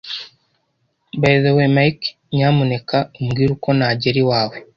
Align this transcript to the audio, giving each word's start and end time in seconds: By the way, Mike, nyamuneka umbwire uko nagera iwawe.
By 1.21 1.33
the 1.43 1.51
way, 1.55 1.67
Mike, 1.77 2.03
nyamuneka 2.35 2.97
umbwire 3.19 3.49
uko 3.57 3.69
nagera 3.77 4.17
iwawe. 4.23 4.55